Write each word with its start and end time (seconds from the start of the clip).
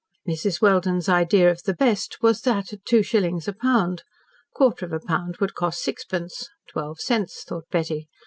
Mrs. 0.27 0.61
Welden's 0.63 1.07
idea 1.07 1.51
of 1.51 1.61
"the 1.61 1.75
best," 1.75 2.23
was 2.23 2.41
that 2.41 2.73
at 2.73 2.83
two 2.85 3.03
shillings 3.03 3.47
a 3.47 3.53
pound. 3.53 4.01
Quarter 4.51 4.87
of 4.87 4.93
a 4.93 4.99
pound 4.99 5.37
would 5.37 5.53
cost 5.53 5.79
sixpence 5.83 6.49
(twelve 6.67 6.99
cents, 6.99 7.43
thought 7.43 7.69
Betty). 7.69 8.07